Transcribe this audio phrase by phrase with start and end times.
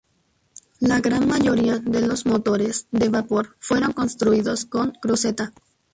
[0.79, 5.53] La gran mayoría de los motores de vapor fueron construidos con cruceta.